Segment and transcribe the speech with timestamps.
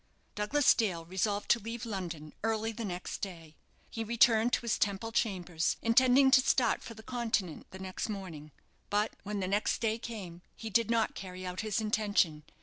[0.33, 3.55] Douglas Dale resolved to leave London early next day.
[3.91, 8.51] He returned to his Temple chambers, intending to start for the Continent the next morning.
[8.89, 12.43] But when the next day came he did not carry out his intention.